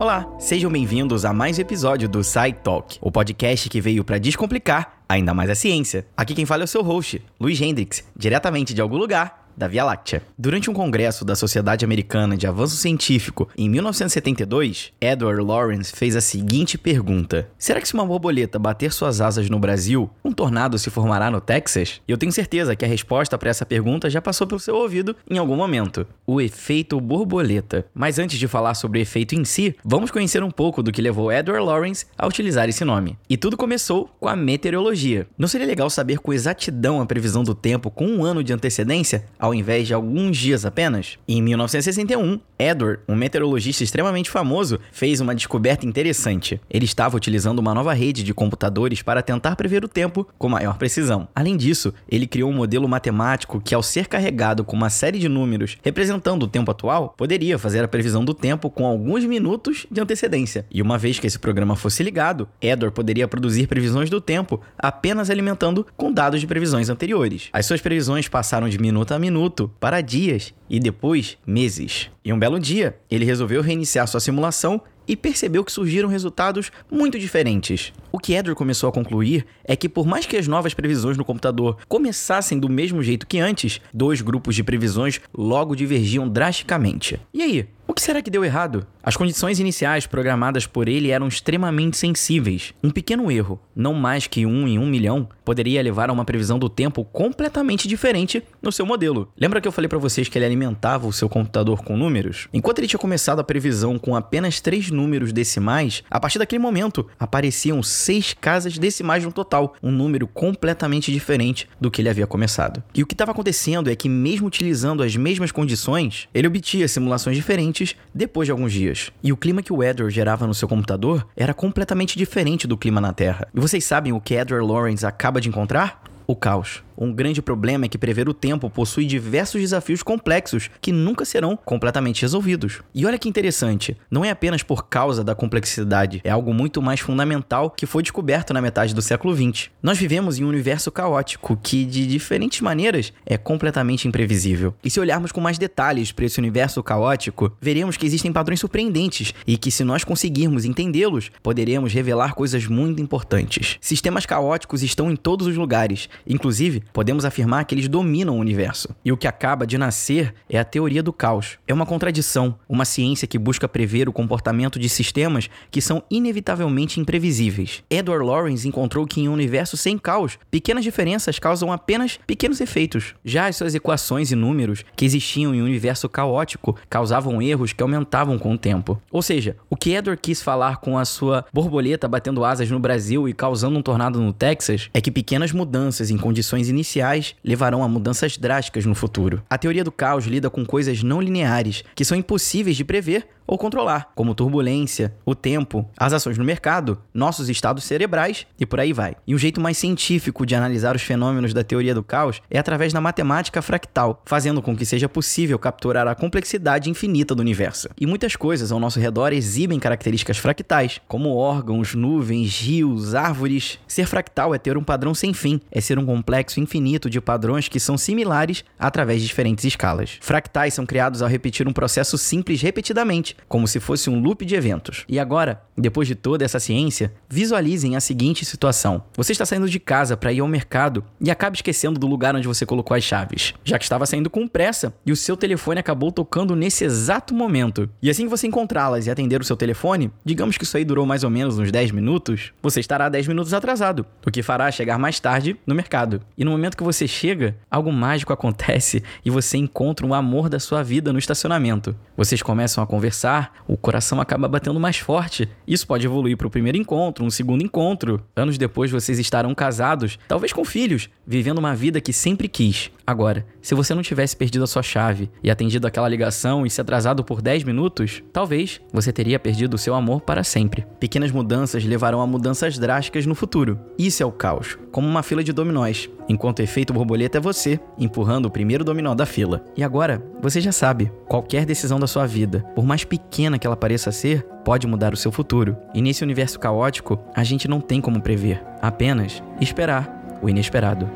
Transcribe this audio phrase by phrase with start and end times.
[0.00, 4.16] Olá, sejam bem-vindos a mais um episódio do Sci Talk, o podcast que veio para
[4.16, 6.06] descomplicar ainda mais a ciência.
[6.16, 9.84] Aqui quem fala é o seu host, Luiz Hendrix, diretamente de algum lugar da Via
[9.84, 10.22] Láctea.
[10.38, 16.20] Durante um congresso da Sociedade Americana de Avanço Científico em 1972, Edward Lawrence fez a
[16.20, 20.90] seguinte pergunta: Será que se uma borboleta bater suas asas no Brasil, um tornado se
[20.90, 22.00] formará no Texas?
[22.06, 25.16] E eu tenho certeza que a resposta para essa pergunta já passou pelo seu ouvido
[25.28, 27.84] em algum momento: o efeito borboleta.
[27.92, 31.02] Mas antes de falar sobre o efeito em si, vamos conhecer um pouco do que
[31.02, 33.18] levou Edward Lawrence a utilizar esse nome.
[33.28, 35.26] E tudo começou com a meteorologia.
[35.36, 39.24] Não seria legal saber com exatidão a previsão do tempo com um ano de antecedência?
[39.48, 41.18] Ao invés de alguns dias apenas?
[41.26, 46.60] Em 1961, Edward, um meteorologista extremamente famoso, fez uma descoberta interessante.
[46.68, 50.76] Ele estava utilizando uma nova rede de computadores para tentar prever o tempo com maior
[50.76, 51.28] precisão.
[51.34, 55.28] Além disso, ele criou um modelo matemático que, ao ser carregado com uma série de
[55.28, 60.00] números representando o tempo atual, poderia fazer a previsão do tempo com alguns minutos de
[60.00, 60.66] antecedência.
[60.70, 65.30] E uma vez que esse programa fosse ligado, Edward poderia produzir previsões do tempo apenas
[65.30, 67.48] alimentando com dados de previsões anteriores.
[67.50, 72.10] As suas previsões passaram de minuto a minuto minuto para dias e depois meses.
[72.24, 77.18] E um belo dia, ele resolveu reiniciar sua simulação e percebeu que surgiram resultados muito
[77.18, 77.92] diferentes.
[78.12, 81.24] O que Edward começou a concluir é que, por mais que as novas previsões no
[81.24, 87.18] computador começassem do mesmo jeito que antes, dois grupos de previsões logo divergiam drasticamente.
[87.32, 87.68] E aí,
[87.98, 88.86] que será que deu errado?
[89.02, 92.72] As condições iniciais programadas por ele eram extremamente sensíveis.
[92.80, 96.60] Um pequeno erro, não mais que um em um milhão, poderia levar a uma previsão
[96.60, 99.32] do tempo completamente diferente no seu modelo.
[99.36, 102.48] Lembra que eu falei para vocês que ele alimentava o seu computador com números?
[102.52, 107.04] Enquanto ele tinha começado a previsão com apenas três números decimais, a partir daquele momento
[107.18, 112.80] apareciam seis casas decimais no total, um número completamente diferente do que ele havia começado.
[112.94, 117.36] E o que estava acontecendo é que, mesmo utilizando as mesmas condições, ele obtinha simulações
[117.36, 119.10] diferentes depois de alguns dias.
[119.22, 123.00] E o clima que o Edward gerava no seu computador era completamente diferente do clima
[123.00, 123.48] na Terra.
[123.54, 126.02] E vocês sabem o que Edward Lawrence acaba de encontrar?
[126.26, 126.82] O caos.
[127.00, 131.56] Um grande problema é que prever o tempo possui diversos desafios complexos que nunca serão
[131.56, 132.80] completamente resolvidos.
[132.92, 136.98] E olha que interessante, não é apenas por causa da complexidade, é algo muito mais
[136.98, 139.70] fundamental que foi descoberto na metade do século XX.
[139.80, 144.74] Nós vivemos em um universo caótico que, de diferentes maneiras, é completamente imprevisível.
[144.82, 149.32] E se olharmos com mais detalhes para esse universo caótico, veremos que existem padrões surpreendentes
[149.46, 153.76] e que, se nós conseguirmos entendê-los, poderemos revelar coisas muito importantes.
[153.80, 158.94] Sistemas caóticos estão em todos os lugares, inclusive podemos afirmar que eles dominam o universo.
[159.04, 161.58] E o que acaba de nascer é a teoria do caos.
[161.66, 167.00] É uma contradição, uma ciência que busca prever o comportamento de sistemas que são inevitavelmente
[167.00, 167.82] imprevisíveis.
[167.90, 173.14] Edward Lawrence encontrou que em um universo sem caos, pequenas diferenças causam apenas pequenos efeitos.
[173.24, 177.82] Já as suas equações e números que existiam em um universo caótico causavam erros que
[177.82, 179.00] aumentavam com o tempo.
[179.10, 183.28] Ou seja, o que Edward quis falar com a sua borboleta batendo asas no Brasil
[183.28, 187.88] e causando um tornado no Texas é que pequenas mudanças em condições iniciais levarão a
[187.88, 189.42] mudanças drásticas no futuro.
[189.50, 193.56] A teoria do caos lida com coisas não lineares, que são impossíveis de prever ou
[193.56, 198.92] controlar, como turbulência, o tempo, as ações no mercado, nossos estados cerebrais e por aí
[198.92, 199.16] vai.
[199.26, 202.92] E um jeito mais científico de analisar os fenômenos da teoria do caos é através
[202.92, 207.88] da matemática fractal, fazendo com que seja possível capturar a complexidade infinita do universo.
[207.98, 213.78] E muitas coisas ao nosso redor exibem características fractais, como órgãos, nuvens, rios, árvores.
[213.88, 217.68] Ser fractal é ter um padrão sem fim, é ser um complexo infinito de padrões
[217.68, 220.18] que são similares através de diferentes escalas.
[220.20, 224.54] Fractais são criados ao repetir um processo simples repetidamente, como se fosse um loop de
[224.54, 225.04] eventos.
[225.08, 229.78] E agora, depois de toda essa ciência, visualizem a seguinte situação: você está saindo de
[229.78, 233.54] casa para ir ao mercado e acaba esquecendo do lugar onde você colocou as chaves,
[233.64, 237.88] já que estava saindo com pressa e o seu telefone acabou tocando nesse exato momento.
[238.02, 241.06] E assim que você encontrá-las e atender o seu telefone, digamos que isso aí durou
[241.06, 244.98] mais ou menos uns 10 minutos, você estará 10 minutos atrasado, o que fará chegar
[244.98, 246.20] mais tarde no mercado.
[246.36, 250.58] E no momento que você chega, algo mágico acontece e você encontra o amor da
[250.58, 251.94] sua vida no estacionamento.
[252.16, 253.27] Vocês começam a conversar,
[253.66, 255.48] o coração acaba batendo mais forte.
[255.66, 258.22] Isso pode evoluir para o primeiro encontro, um segundo encontro.
[258.34, 262.90] Anos depois vocês estarão casados, talvez com filhos, vivendo uma vida que sempre quis.
[263.08, 266.78] Agora, se você não tivesse perdido a sua chave e atendido aquela ligação e se
[266.78, 270.84] atrasado por 10 minutos, talvez você teria perdido o seu amor para sempre.
[271.00, 273.80] Pequenas mudanças levarão a mudanças drásticas no futuro.
[273.98, 277.80] Isso é o caos, como uma fila de dominós, enquanto o efeito borboleta é você,
[277.98, 279.64] empurrando o primeiro dominó da fila.
[279.74, 283.74] E agora, você já sabe, qualquer decisão da sua vida, por mais pequena que ela
[283.74, 285.78] pareça ser, pode mudar o seu futuro.
[285.94, 291.08] E nesse universo caótico, a gente não tem como prever, apenas esperar o inesperado.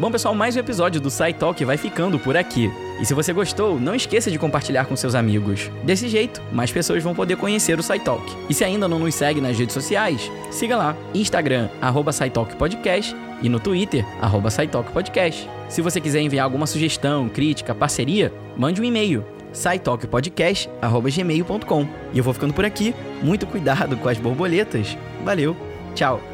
[0.00, 2.72] Bom, pessoal, mais um episódio do SciTalk vai ficando por aqui.
[2.98, 5.70] E se você gostou, não esqueça de compartilhar com seus amigos.
[5.84, 8.24] Desse jeito, mais pessoas vão poder conhecer o SciTalk.
[8.48, 12.12] E se ainda não nos segue nas redes sociais, siga lá, Instagram, arroba
[12.58, 14.48] Podcast e no Twitter, arroba
[14.90, 15.46] Podcast.
[15.68, 19.22] Se você quiser enviar alguma sugestão, crítica, parceria, mande um e-mail,
[19.52, 21.88] scitalkpodcast.gmail.com.
[22.14, 22.94] E eu vou ficando por aqui.
[23.22, 24.96] Muito cuidado com as borboletas.
[25.26, 25.54] Valeu,
[25.94, 26.29] tchau!